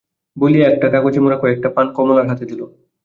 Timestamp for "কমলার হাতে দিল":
1.93-2.61